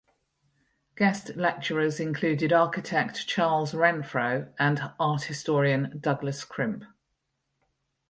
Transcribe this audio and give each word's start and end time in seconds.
Guest 0.95 1.35
lecturers 1.35 1.99
included 1.99 2.51
architect 2.51 3.27
Charles 3.27 3.73
Renfro 3.73 4.51
and 4.57 4.91
art 4.99 5.25
historian 5.25 5.99
Douglas 6.01 6.43
Crimp. 6.43 6.85